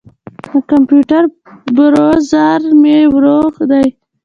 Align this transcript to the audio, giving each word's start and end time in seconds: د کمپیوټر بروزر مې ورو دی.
د 0.47 0.47
کمپیوټر 0.69 1.23
بروزر 1.75 2.61
مې 2.81 2.97
ورو 3.13 3.39
دی. 3.69 3.87